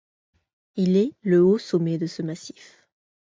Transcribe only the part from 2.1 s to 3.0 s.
massif.